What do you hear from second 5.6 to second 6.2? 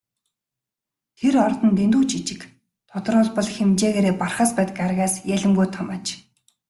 том аж.